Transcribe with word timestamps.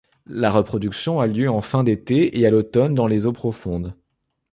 La 0.25 0.49
reproduction 0.49 1.19
a 1.19 1.27
lieu 1.27 1.47
en 1.47 1.61
fin 1.61 1.83
d'été 1.83 2.39
et 2.39 2.47
à 2.47 2.49
l'automne 2.49 2.95
dans 2.95 3.05
les 3.05 3.27
eaux 3.27 3.33
profondes. 3.33 3.95